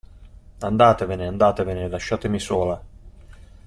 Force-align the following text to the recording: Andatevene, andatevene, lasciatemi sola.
Andatevene, 0.69 1.27
andatevene, 1.27 1.87
lasciatemi 1.87 2.39
sola. 2.39 2.83